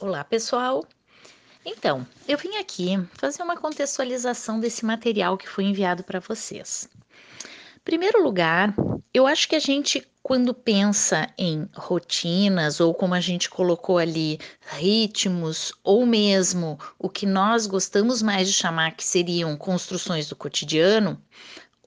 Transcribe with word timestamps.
Olá, 0.00 0.24
pessoal! 0.24 0.82
Então, 1.62 2.06
eu 2.26 2.38
vim 2.38 2.56
aqui 2.56 2.98
fazer 3.18 3.42
uma 3.42 3.54
contextualização 3.54 4.58
desse 4.58 4.82
material 4.82 5.36
que 5.36 5.46
foi 5.46 5.64
enviado 5.64 6.02
para 6.02 6.18
vocês. 6.18 6.88
Em 7.76 7.80
primeiro 7.84 8.22
lugar, 8.22 8.74
eu 9.12 9.26
acho 9.26 9.46
que 9.46 9.54
a 9.54 9.58
gente, 9.58 10.08
quando 10.22 10.54
pensa 10.54 11.28
em 11.36 11.68
rotinas, 11.74 12.80
ou 12.80 12.94
como 12.94 13.12
a 13.12 13.20
gente 13.20 13.50
colocou 13.50 13.98
ali, 13.98 14.38
ritmos, 14.70 15.70
ou 15.84 16.06
mesmo 16.06 16.78
o 16.98 17.10
que 17.10 17.26
nós 17.26 17.66
gostamos 17.66 18.22
mais 18.22 18.48
de 18.48 18.54
chamar 18.54 18.96
que 18.96 19.04
seriam 19.04 19.54
construções 19.54 20.30
do 20.30 20.34
cotidiano, 20.34 21.22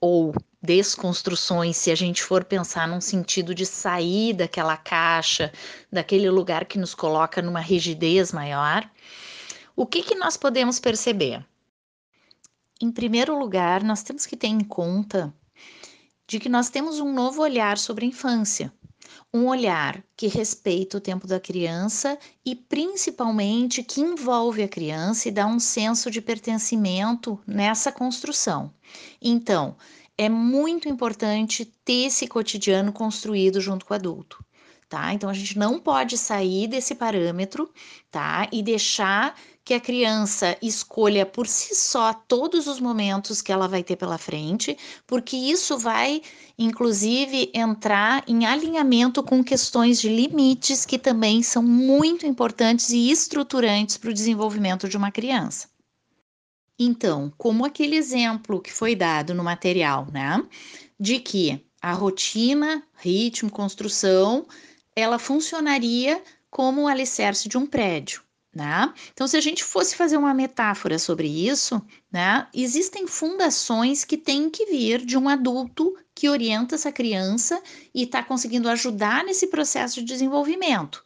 ou 0.04 0.34
desconstruções, 0.60 1.78
se 1.78 1.90
a 1.90 1.94
gente 1.94 2.22
for 2.22 2.44
pensar 2.44 2.86
num 2.86 3.00
sentido 3.00 3.54
de 3.54 3.64
sair 3.64 4.34
daquela 4.34 4.76
caixa, 4.76 5.50
daquele 5.90 6.28
lugar 6.28 6.66
que 6.66 6.76
nos 6.76 6.94
coloca 6.94 7.40
numa 7.40 7.60
rigidez 7.60 8.30
maior, 8.30 8.86
o 9.74 9.86
que, 9.86 10.02
que 10.02 10.14
nós 10.14 10.36
podemos 10.36 10.78
perceber? 10.78 11.42
Em 12.78 12.92
primeiro 12.92 13.38
lugar, 13.38 13.82
nós 13.82 14.02
temos 14.02 14.26
que 14.26 14.36
ter 14.36 14.48
em 14.48 14.60
conta 14.60 15.32
de 16.26 16.38
que 16.38 16.50
nós 16.50 16.68
temos 16.68 17.00
um 17.00 17.10
novo 17.10 17.40
olhar 17.40 17.78
sobre 17.78 18.04
a 18.04 18.08
infância, 18.08 18.70
um 19.32 19.46
olhar 19.46 20.02
que 20.16 20.26
respeita 20.26 20.96
o 20.96 21.00
tempo 21.00 21.26
da 21.26 21.40
criança 21.40 22.18
e 22.44 22.54
principalmente 22.54 23.82
que 23.82 24.00
envolve 24.00 24.62
a 24.62 24.68
criança 24.68 25.28
e 25.28 25.32
dá 25.32 25.46
um 25.46 25.58
senso 25.58 26.10
de 26.10 26.20
pertencimento 26.20 27.38
nessa 27.46 27.90
construção. 27.90 28.72
Então, 29.20 29.76
é 30.16 30.28
muito 30.28 30.88
importante 30.88 31.64
ter 31.84 32.06
esse 32.06 32.26
cotidiano 32.26 32.92
construído 32.92 33.60
junto 33.60 33.84
com 33.84 33.92
o 33.92 33.96
adulto, 33.96 34.44
tá? 34.88 35.12
Então 35.12 35.28
a 35.28 35.34
gente 35.34 35.58
não 35.58 35.80
pode 35.80 36.16
sair 36.16 36.68
desse 36.68 36.94
parâmetro, 36.94 37.68
tá? 38.10 38.48
E 38.52 38.62
deixar 38.62 39.34
que 39.64 39.72
a 39.72 39.80
criança 39.80 40.58
escolha 40.60 41.24
por 41.24 41.46
si 41.46 41.74
só 41.74 42.12
todos 42.12 42.66
os 42.66 42.78
momentos 42.78 43.40
que 43.40 43.50
ela 43.50 43.66
vai 43.66 43.82
ter 43.82 43.96
pela 43.96 44.18
frente, 44.18 44.76
porque 45.06 45.36
isso 45.36 45.78
vai, 45.78 46.20
inclusive, 46.58 47.50
entrar 47.54 48.22
em 48.28 48.44
alinhamento 48.44 49.22
com 49.22 49.42
questões 49.42 50.00
de 50.00 50.08
limites 50.10 50.84
que 50.84 50.98
também 50.98 51.42
são 51.42 51.62
muito 51.62 52.26
importantes 52.26 52.90
e 52.90 53.10
estruturantes 53.10 53.96
para 53.96 54.10
o 54.10 54.14
desenvolvimento 54.14 54.86
de 54.86 54.98
uma 54.98 55.10
criança. 55.10 55.68
Então, 56.78 57.32
como 57.38 57.64
aquele 57.64 57.96
exemplo 57.96 58.60
que 58.60 58.72
foi 58.72 58.94
dado 58.94 59.32
no 59.32 59.44
material, 59.44 60.08
né? 60.12 60.44
De 60.98 61.20
que 61.20 61.64
a 61.80 61.92
rotina, 61.92 62.82
ritmo, 62.96 63.50
construção, 63.50 64.46
ela 64.96 65.18
funcionaria 65.18 66.22
como 66.50 66.82
o 66.82 66.88
alicerce 66.88 67.48
de 67.48 67.56
um 67.56 67.66
prédio. 67.66 68.23
Né? 68.54 68.94
Então, 69.12 69.26
se 69.26 69.36
a 69.36 69.40
gente 69.40 69.64
fosse 69.64 69.96
fazer 69.96 70.16
uma 70.16 70.32
metáfora 70.32 70.96
sobre 70.96 71.26
isso, 71.26 71.82
né, 72.12 72.46
existem 72.54 73.04
fundações 73.04 74.04
que 74.04 74.16
têm 74.16 74.48
que 74.48 74.66
vir 74.66 75.04
de 75.04 75.18
um 75.18 75.28
adulto 75.28 75.96
que 76.14 76.28
orienta 76.28 76.76
essa 76.76 76.92
criança 76.92 77.60
e 77.92 78.04
está 78.04 78.22
conseguindo 78.22 78.68
ajudar 78.68 79.24
nesse 79.24 79.48
processo 79.48 79.96
de 79.96 80.06
desenvolvimento. 80.06 81.02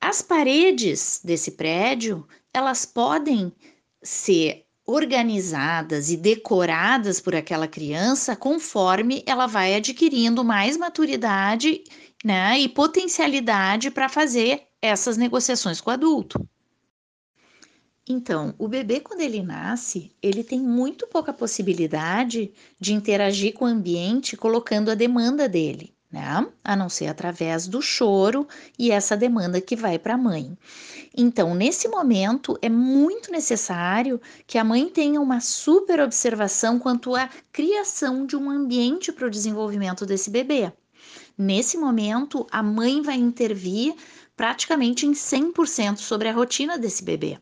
As 0.00 0.22
paredes 0.22 1.20
desse 1.24 1.52
prédio, 1.52 2.24
elas 2.52 2.86
podem 2.86 3.52
ser 4.00 4.64
organizadas 4.86 6.10
e 6.10 6.16
decoradas 6.16 7.20
por 7.20 7.34
aquela 7.34 7.66
criança 7.66 8.36
conforme 8.36 9.24
ela 9.26 9.46
vai 9.46 9.74
adquirindo 9.74 10.44
mais 10.44 10.76
maturidade 10.76 11.82
né, 12.22 12.60
e 12.60 12.68
potencialidade 12.68 13.90
para 13.90 14.08
fazer 14.08 14.62
essas 14.86 15.16
negociações 15.16 15.80
com 15.80 15.90
o 15.90 15.92
adulto. 15.92 16.46
Então, 18.06 18.54
o 18.58 18.68
bebê, 18.68 19.00
quando 19.00 19.22
ele 19.22 19.42
nasce, 19.42 20.12
ele 20.22 20.44
tem 20.44 20.60
muito 20.60 21.06
pouca 21.06 21.32
possibilidade 21.32 22.52
de 22.78 22.92
interagir 22.92 23.54
com 23.54 23.64
o 23.64 23.68
ambiente 23.68 24.36
colocando 24.36 24.90
a 24.90 24.94
demanda 24.94 25.48
dele, 25.48 25.94
né? 26.12 26.46
A 26.62 26.76
não 26.76 26.90
ser 26.90 27.06
através 27.06 27.66
do 27.66 27.80
choro 27.80 28.46
e 28.78 28.90
essa 28.90 29.16
demanda 29.16 29.58
que 29.58 29.74
vai 29.74 29.98
para 29.98 30.14
a 30.14 30.18
mãe. 30.18 30.54
Então, 31.16 31.54
nesse 31.54 31.88
momento, 31.88 32.58
é 32.60 32.68
muito 32.68 33.32
necessário 33.32 34.20
que 34.46 34.58
a 34.58 34.64
mãe 34.64 34.86
tenha 34.90 35.18
uma 35.18 35.40
super 35.40 35.98
observação 36.00 36.78
quanto 36.78 37.16
à 37.16 37.30
criação 37.50 38.26
de 38.26 38.36
um 38.36 38.50
ambiente 38.50 39.12
para 39.12 39.26
o 39.26 39.30
desenvolvimento 39.30 40.04
desse 40.04 40.28
bebê. 40.28 40.70
Nesse 41.36 41.76
momento, 41.76 42.46
a 42.50 42.62
mãe 42.62 43.02
vai 43.02 43.16
intervir 43.16 43.94
praticamente 44.36 45.06
em 45.06 45.12
100% 45.12 45.98
sobre 45.98 46.28
a 46.28 46.32
rotina 46.32 46.78
desse 46.78 47.04
bebê. 47.04 47.38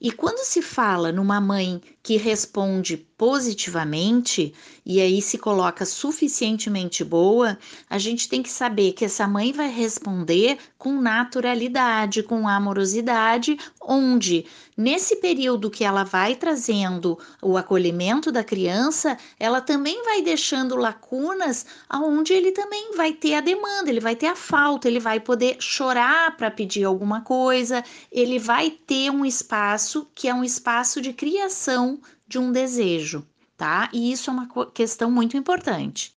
E 0.00 0.10
quando 0.10 0.38
se 0.38 0.62
fala 0.62 1.12
numa 1.12 1.42
mãe 1.42 1.82
que 2.02 2.16
responde 2.16 2.96
positivamente 2.96 4.54
e 4.86 4.98
aí 4.98 5.20
se 5.20 5.36
coloca 5.36 5.84
suficientemente 5.84 7.04
boa, 7.04 7.58
a 7.88 7.98
gente 7.98 8.26
tem 8.26 8.42
que 8.42 8.48
saber 8.48 8.92
que 8.92 9.04
essa 9.04 9.28
mãe 9.28 9.52
vai 9.52 9.68
responder 9.68 10.56
com 10.78 10.98
naturalidade, 10.98 12.22
com 12.22 12.48
amorosidade, 12.48 13.58
onde 13.78 14.46
nesse 14.74 15.16
período 15.16 15.70
que 15.70 15.84
ela 15.84 16.02
vai 16.02 16.34
trazendo 16.34 17.18
o 17.42 17.58
acolhimento 17.58 18.32
da 18.32 18.42
criança, 18.42 19.18
ela 19.38 19.60
também 19.60 20.02
vai 20.02 20.22
deixando 20.22 20.76
lacunas 20.76 21.66
aonde 21.86 22.32
ele 22.32 22.52
também 22.52 22.96
vai 22.96 23.12
ter 23.12 23.34
a 23.34 23.42
demanda, 23.42 23.90
ele 23.90 24.00
vai 24.00 24.16
ter 24.16 24.28
a 24.28 24.34
falta, 24.34 24.88
ele 24.88 24.98
vai 24.98 25.20
poder 25.20 25.58
chorar 25.60 26.34
para 26.38 26.50
pedir 26.50 26.84
alguma 26.84 27.20
coisa, 27.20 27.84
ele 28.10 28.38
vai 28.38 28.70
ter 28.70 29.10
um 29.10 29.26
espaço 29.26 29.89
que 30.14 30.28
é 30.28 30.34
um 30.34 30.44
espaço 30.44 31.00
de 31.00 31.12
criação 31.12 32.00
de 32.26 32.38
um 32.38 32.52
desejo, 32.52 33.26
tá? 33.56 33.88
E 33.92 34.12
isso 34.12 34.30
é 34.30 34.32
uma 34.32 34.48
questão 34.72 35.10
muito 35.10 35.36
importante. 35.36 36.12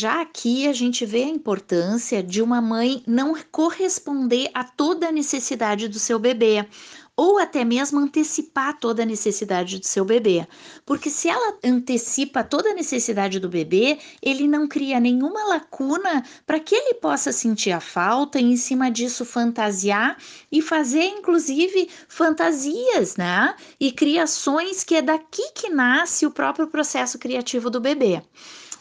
Já 0.00 0.20
aqui 0.20 0.68
a 0.68 0.72
gente 0.72 1.04
vê 1.04 1.24
a 1.24 1.28
importância 1.28 2.22
de 2.22 2.40
uma 2.40 2.60
mãe 2.60 3.02
não 3.04 3.34
corresponder 3.50 4.48
a 4.54 4.62
toda 4.62 5.08
a 5.08 5.10
necessidade 5.10 5.88
do 5.88 5.98
seu 5.98 6.20
bebê, 6.20 6.64
ou 7.16 7.36
até 7.36 7.64
mesmo 7.64 7.98
antecipar 7.98 8.78
toda 8.78 9.02
a 9.02 9.04
necessidade 9.04 9.76
do 9.76 9.84
seu 9.84 10.04
bebê. 10.04 10.46
Porque 10.86 11.10
se 11.10 11.28
ela 11.28 11.58
antecipa 11.64 12.44
toda 12.44 12.70
a 12.70 12.74
necessidade 12.74 13.40
do 13.40 13.48
bebê, 13.48 13.98
ele 14.22 14.46
não 14.46 14.68
cria 14.68 15.00
nenhuma 15.00 15.48
lacuna 15.48 16.24
para 16.46 16.60
que 16.60 16.76
ele 16.76 16.94
possa 16.94 17.32
sentir 17.32 17.72
a 17.72 17.80
falta 17.80 18.38
e 18.38 18.44
em 18.44 18.56
cima 18.56 18.92
disso 18.92 19.24
fantasiar 19.24 20.16
e 20.52 20.62
fazer 20.62 21.06
inclusive 21.06 21.90
fantasias, 22.06 23.16
né? 23.16 23.56
E 23.80 23.90
criações 23.90 24.84
que 24.84 24.94
é 24.94 25.02
daqui 25.02 25.50
que 25.52 25.68
nasce 25.68 26.24
o 26.24 26.30
próprio 26.30 26.68
processo 26.68 27.18
criativo 27.18 27.68
do 27.68 27.80
bebê. 27.80 28.22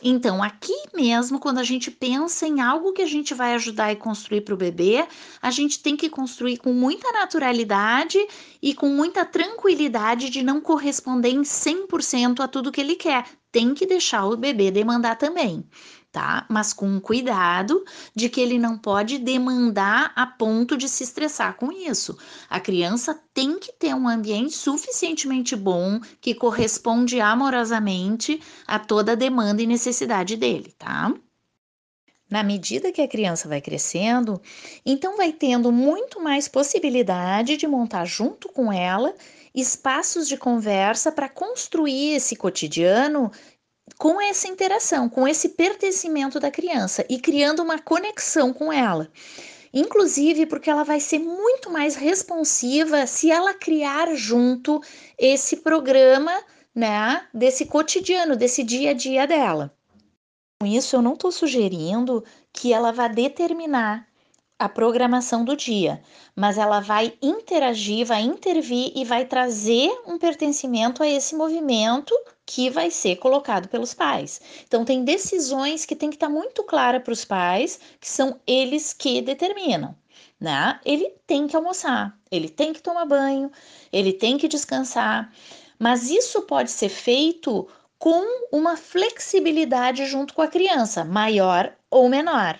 Então, 0.02 0.44
aqui 0.44 0.76
mesmo, 0.94 1.40
quando 1.40 1.58
a 1.58 1.64
gente 1.64 1.90
pensa 1.90 2.48
em 2.48 2.62
algo 2.62 2.94
que 2.94 3.02
a 3.02 3.08
gente 3.08 3.34
vai 3.34 3.56
ajudar 3.56 3.92
e 3.92 3.96
construir 3.96 4.42
para 4.42 4.54
o 4.54 4.58
bebê, 4.58 5.08
a 5.42 5.50
gente 5.50 5.82
tem 5.82 5.98
que 5.98 6.10
construir 6.10 6.58
com 6.58 6.72
muita 6.72 7.12
naturalidade 7.12 8.20
e 8.62 8.76
com 8.76 8.90
muita 8.90 9.26
tranquilidade 9.26 10.30
de 10.30 10.44
não 10.44 10.62
corresponder 10.62 11.30
em 11.30 11.42
100% 11.42 12.42
a 12.42 12.48
tudo 12.48 12.72
que 12.72 12.82
ele 12.82 12.96
quer. 12.96 13.26
Tem 13.52 13.74
que 13.74 13.88
deixar 13.88 14.26
o 14.26 14.38
bebê 14.38 14.70
demandar 14.70 15.16
também 15.18 15.66
tá? 16.18 16.48
Mas 16.50 16.74
com 16.74 17.00
cuidado 17.00 17.86
de 18.16 18.28
que 18.28 18.42
ele 18.42 18.58
não 18.58 18.76
pode 18.76 19.20
demandar 19.20 20.12
a 20.16 20.26
ponto 20.26 20.76
de 20.76 20.90
se 20.90 21.04
estressar 21.04 21.56
com 21.58 21.72
isso. 21.72 22.18
A 22.50 22.60
criança 22.60 23.22
tem 23.36 23.60
que 23.60 23.72
ter 23.72 23.94
um 23.94 24.08
ambiente 24.08 24.56
suficientemente 24.56 25.56
bom 25.56 26.00
que 26.20 26.34
corresponde 26.34 27.22
amorosamente 27.22 28.42
a 28.66 28.80
toda 28.80 29.12
a 29.12 29.16
demanda 29.16 29.62
e 29.62 29.68
necessidade 29.68 30.36
dele, 30.36 30.74
tá? 30.76 31.14
Na 32.28 32.42
medida 32.42 32.92
que 32.92 33.02
a 33.02 33.08
criança 33.08 33.48
vai 33.48 33.62
crescendo, 33.62 34.42
então 34.84 35.18
vai 35.18 35.32
tendo 35.32 35.72
muito 35.72 36.20
mais 36.20 36.48
possibilidade 36.48 37.58
de 37.58 37.68
montar 37.68 38.06
junto 38.06 38.50
com 38.50 38.74
ela 38.74 39.14
espaços 39.54 40.28
de 40.28 40.36
conversa 40.36 41.12
para 41.12 41.30
construir 41.30 42.16
esse 42.16 42.36
cotidiano 42.36 43.32
com 43.98 44.22
essa 44.22 44.48
interação, 44.48 45.10
com 45.10 45.28
esse 45.28 45.50
pertencimento 45.50 46.40
da 46.40 46.52
criança 46.52 47.06
e 47.10 47.20
criando 47.20 47.64
uma 47.64 47.80
conexão 47.80 48.54
com 48.54 48.72
ela. 48.72 49.10
Inclusive 49.74 50.46
porque 50.46 50.70
ela 50.70 50.84
vai 50.84 51.00
ser 51.00 51.20
muito 51.20 51.70
mais 51.70 51.96
responsiva 51.96 53.06
se 53.08 53.32
ela 53.32 53.54
criar 53.54 54.14
junto 54.16 54.82
esse 55.18 55.58
programa, 55.58 56.32
né, 56.74 57.28
desse 57.34 57.66
cotidiano, 57.66 58.36
desse 58.36 58.64
dia 58.64 58.92
a 58.92 58.94
dia 58.94 59.26
dela. 59.28 59.74
Com 60.60 60.68
isso, 60.68 60.96
eu 60.96 61.02
não 61.02 61.14
estou 61.14 61.32
sugerindo 61.32 62.24
que 62.52 62.74
ela 62.74 62.92
vá 62.92 63.08
determinar 63.08 64.08
a 64.60 64.68
programação 64.68 65.46
do 65.46 65.56
dia, 65.56 66.02
mas 66.36 66.58
ela 66.58 66.80
vai 66.80 67.14
interagir, 67.22 68.06
vai 68.06 68.22
intervir 68.24 68.92
e 68.96 69.06
vai 69.06 69.26
trazer 69.26 69.92
um 70.08 70.18
pertencimento 70.18 71.04
a 71.04 71.08
esse 71.08 71.36
movimento 71.36 72.14
que 72.46 72.70
vai 72.70 72.90
ser 72.90 73.18
colocado 73.18 73.68
pelos 73.68 73.94
pais. 73.94 74.42
Então, 74.68 74.84
tem 74.84 75.04
decisões 75.04 75.86
que 75.86 75.96
tem 75.96 76.10
que 76.10 76.16
estar 76.16 76.28
tá 76.28 76.34
muito 76.34 76.64
clara 76.64 77.00
para 77.00 77.14
os 77.14 77.24
pais, 77.24 77.80
que 78.00 78.10
são 78.10 78.40
eles 78.48 78.94
que 78.94 79.22
determinam. 79.22 79.96
né? 80.40 80.80
Ele 80.86 81.14
tem 81.28 81.48
que 81.48 81.56
almoçar, 81.56 82.18
ele 82.32 82.50
tem 82.50 82.74
que 82.74 82.82
tomar 82.82 83.06
banho, 83.06 83.52
ele 83.92 84.14
tem 84.14 84.38
que 84.38 84.48
descansar, 84.48 85.32
mas 85.80 86.10
isso 86.10 86.42
pode 86.44 86.72
ser 86.72 86.90
feito 86.90 87.68
com 88.00 88.48
uma 88.52 88.78
flexibilidade 88.78 90.06
junto 90.06 90.34
com 90.34 90.42
a 90.42 90.48
criança, 90.48 91.04
maior 91.04 91.76
ou 91.90 92.10
menor. 92.10 92.60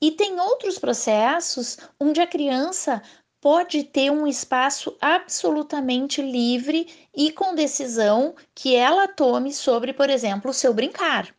E 0.00 0.12
tem 0.12 0.40
outros 0.40 0.78
processos 0.78 1.76
onde 2.00 2.20
a 2.20 2.26
criança 2.26 3.02
pode 3.40 3.84
ter 3.84 4.10
um 4.10 4.26
espaço 4.26 4.96
absolutamente 5.00 6.20
livre 6.20 6.86
e 7.16 7.30
com 7.32 7.54
decisão 7.54 8.34
que 8.54 8.74
ela 8.74 9.06
tome 9.06 9.52
sobre, 9.52 9.92
por 9.92 10.10
exemplo, 10.10 10.50
o 10.50 10.54
seu 10.54 10.74
brincar. 10.74 11.37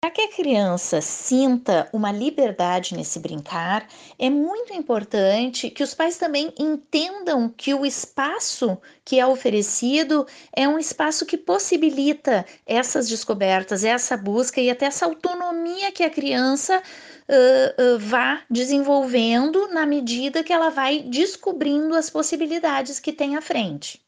Para 0.00 0.12
que 0.12 0.22
a 0.22 0.30
criança 0.32 1.00
sinta 1.00 1.88
uma 1.92 2.12
liberdade 2.12 2.94
nesse 2.94 3.18
brincar, 3.18 3.84
é 4.16 4.30
muito 4.30 4.72
importante 4.72 5.70
que 5.70 5.82
os 5.82 5.92
pais 5.92 6.16
também 6.16 6.54
entendam 6.56 7.48
que 7.48 7.74
o 7.74 7.84
espaço 7.84 8.80
que 9.04 9.18
é 9.18 9.26
oferecido 9.26 10.24
é 10.54 10.68
um 10.68 10.78
espaço 10.78 11.26
que 11.26 11.36
possibilita 11.36 12.46
essas 12.64 13.08
descobertas, 13.08 13.82
essa 13.82 14.16
busca 14.16 14.60
e 14.60 14.70
até 14.70 14.86
essa 14.86 15.04
autonomia 15.04 15.90
que 15.90 16.04
a 16.04 16.10
criança 16.10 16.78
uh, 16.78 17.96
uh, 17.96 17.98
vá 17.98 18.44
desenvolvendo 18.48 19.66
na 19.66 19.84
medida 19.84 20.44
que 20.44 20.52
ela 20.52 20.70
vai 20.70 21.00
descobrindo 21.00 21.96
as 21.96 22.08
possibilidades 22.08 23.00
que 23.00 23.12
tem 23.12 23.36
à 23.36 23.40
frente. 23.40 24.00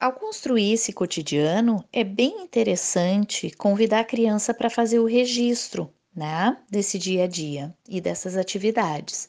Ao 0.00 0.12
construir 0.12 0.74
esse 0.74 0.92
cotidiano, 0.92 1.84
é 1.92 2.04
bem 2.04 2.42
interessante 2.42 3.50
convidar 3.50 4.00
a 4.00 4.04
criança 4.04 4.54
para 4.54 4.70
fazer 4.70 5.00
o 5.00 5.06
registro 5.06 5.92
né, 6.14 6.56
desse 6.70 6.96
dia 7.00 7.24
a 7.24 7.26
dia 7.26 7.74
e 7.88 8.00
dessas 8.00 8.36
atividades. 8.36 9.28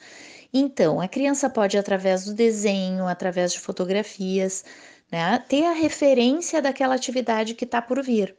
Então, 0.53 1.01
a 1.01 1.07
criança 1.07 1.49
pode, 1.49 1.75
através 1.75 2.25
do 2.25 2.35
desenho, 2.35 3.07
através 3.07 3.51
de 3.51 3.59
fotografias, 3.59 4.63
né, 5.11 5.43
ter 5.47 5.65
a 5.65 5.73
referência 5.73 6.61
daquela 6.61 6.93
atividade 6.93 7.55
que 7.55 7.65
está 7.65 7.81
por 7.81 8.03
vir. 8.03 8.37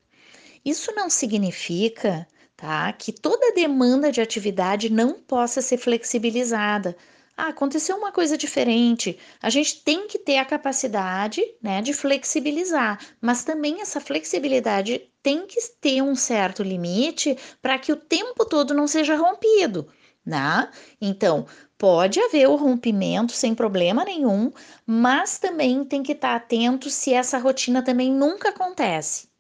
Isso 0.65 0.93
não 0.95 1.11
significa 1.11 2.29
tá, 2.57 2.93
que 2.93 3.11
toda 3.11 3.55
demanda 3.55 4.13
de 4.13 4.21
atividade 4.21 4.89
não 4.89 5.15
possa 5.15 5.61
ser 5.61 5.79
flexibilizada. 5.79 6.97
Ah, 7.43 7.49
aconteceu 7.49 7.97
uma 7.97 8.13
coisa 8.13 8.37
diferente. 8.37 9.19
A 9.41 9.49
gente 9.49 9.83
tem 9.83 10.07
que 10.07 10.19
ter 10.19 10.37
a 10.37 10.45
capacidade 10.45 11.43
né, 11.63 11.81
de 11.81 11.95
flexibilizar, 11.95 13.01
mas 13.19 13.45
também 13.45 13.81
essa 13.81 13.99
flexibilidade 13.99 15.11
tem 15.23 15.47
que 15.47 15.59
ter 15.81 16.03
um 16.03 16.15
certo 16.15 16.63
limite 16.63 17.39
para 17.63 17.79
que 17.79 17.93
o 17.93 17.97
tempo 17.97 18.45
todo 18.45 18.75
não 18.75 18.87
seja 18.87 19.17
rompido. 19.17 19.89
Né? 20.23 20.71
Então, 21.01 21.47
pode 21.79 22.21
haver 22.21 22.47
o 22.47 22.57
rompimento 22.57 23.33
sem 23.33 23.55
problema 23.55 24.05
nenhum, 24.05 24.53
mas 24.85 25.39
também 25.39 25.83
tem 25.83 26.03
que 26.03 26.13
estar 26.13 26.37
atento 26.37 26.91
se 26.91 27.15
essa 27.15 27.39
rotina 27.39 27.83
também 27.83 28.13
nunca 28.13 28.51
acontece. 28.51 29.31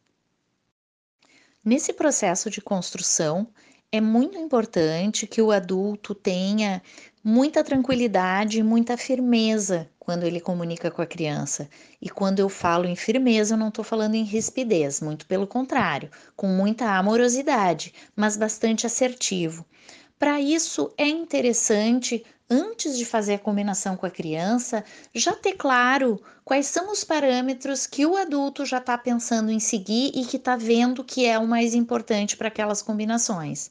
Nesse 1.62 1.92
processo 1.92 2.48
de 2.48 2.62
construção, 2.62 3.46
é 3.92 4.00
muito 4.00 4.38
importante 4.38 5.26
que 5.26 5.42
o 5.42 5.50
adulto 5.50 6.14
tenha 6.14 6.80
muita 7.22 7.62
tranquilidade 7.62 8.58
e 8.58 8.62
muita 8.62 8.96
firmeza 8.96 9.88
quando 9.98 10.24
ele 10.24 10.40
comunica 10.40 10.90
com 10.90 11.02
a 11.02 11.06
criança. 11.06 11.68
E 12.00 12.08
quando 12.08 12.40
eu 12.40 12.48
falo 12.48 12.86
em 12.86 12.96
firmeza, 12.96 13.54
eu 13.54 13.58
não 13.58 13.68
estou 13.68 13.84
falando 13.84 14.14
em 14.14 14.24
rispidez, 14.24 15.00
muito 15.00 15.26
pelo 15.26 15.46
contrário, 15.46 16.10
com 16.34 16.46
muita 16.48 16.96
amorosidade, 16.96 17.92
mas 18.16 18.36
bastante 18.36 18.86
assertivo. 18.86 19.66
Para 20.18 20.40
isso, 20.40 20.92
é 20.96 21.06
interessante, 21.06 22.24
antes 22.48 22.96
de 22.96 23.04
fazer 23.04 23.34
a 23.34 23.38
combinação 23.38 23.96
com 23.96 24.06
a 24.06 24.10
criança, 24.10 24.82
já 25.14 25.34
ter 25.34 25.54
claro 25.54 26.22
quais 26.44 26.66
são 26.66 26.90
os 26.90 27.04
parâmetros 27.04 27.86
que 27.86 28.04
o 28.04 28.16
adulto 28.16 28.64
já 28.64 28.78
está 28.78 28.98
pensando 28.98 29.50
em 29.50 29.60
seguir 29.60 30.10
e 30.14 30.24
que 30.24 30.36
está 30.36 30.56
vendo 30.56 31.04
que 31.04 31.26
é 31.26 31.38
o 31.38 31.46
mais 31.46 31.74
importante 31.74 32.36
para 32.36 32.48
aquelas 32.48 32.82
combinações. 32.82 33.70